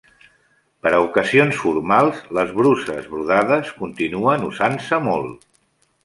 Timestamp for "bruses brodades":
2.61-3.69